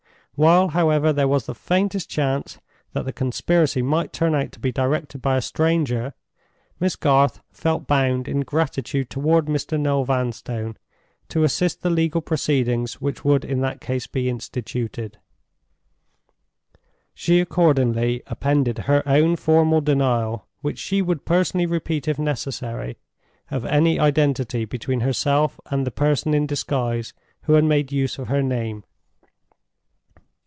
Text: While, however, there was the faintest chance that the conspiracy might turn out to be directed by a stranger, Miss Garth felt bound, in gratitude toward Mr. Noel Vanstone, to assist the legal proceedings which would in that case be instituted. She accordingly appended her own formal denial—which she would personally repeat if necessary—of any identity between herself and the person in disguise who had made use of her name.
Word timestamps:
While, 0.35 0.69
however, 0.69 1.13
there 1.13 1.27
was 1.27 1.45
the 1.45 1.53
faintest 1.53 2.09
chance 2.09 2.57
that 2.93 3.05
the 3.05 3.13
conspiracy 3.13 3.83
might 3.83 4.11
turn 4.11 4.33
out 4.33 4.51
to 4.53 4.59
be 4.59 4.71
directed 4.71 5.21
by 5.21 5.37
a 5.37 5.41
stranger, 5.41 6.13
Miss 6.79 6.95
Garth 6.95 7.41
felt 7.51 7.85
bound, 7.85 8.27
in 8.27 8.39
gratitude 8.39 9.11
toward 9.11 9.45
Mr. 9.45 9.79
Noel 9.79 10.03
Vanstone, 10.05 10.77
to 11.29 11.43
assist 11.43 11.81
the 11.83 11.91
legal 11.91 12.21
proceedings 12.21 12.95
which 12.99 13.23
would 13.23 13.45
in 13.45 13.59
that 13.61 13.81
case 13.81 14.07
be 14.07 14.29
instituted. 14.29 15.19
She 17.13 17.39
accordingly 17.39 18.23
appended 18.25 18.79
her 18.87 19.03
own 19.07 19.35
formal 19.35 19.81
denial—which 19.81 20.79
she 20.79 21.03
would 21.03 21.23
personally 21.25 21.67
repeat 21.67 22.07
if 22.07 22.17
necessary—of 22.17 23.65
any 23.65 23.99
identity 23.99 24.65
between 24.65 25.01
herself 25.01 25.59
and 25.67 25.85
the 25.85 25.91
person 25.91 26.33
in 26.33 26.47
disguise 26.47 27.13
who 27.43 27.53
had 27.53 27.63
made 27.65 27.91
use 27.91 28.17
of 28.17 28.29
her 28.29 28.41
name. 28.41 28.83